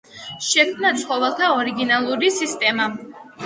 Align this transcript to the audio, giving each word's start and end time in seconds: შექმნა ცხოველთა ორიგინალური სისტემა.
შექმნა 0.45 0.93
ცხოველთა 1.03 1.51
ორიგინალური 1.59 2.35
სისტემა. 2.41 2.93